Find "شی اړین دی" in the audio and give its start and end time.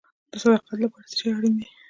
1.19-1.67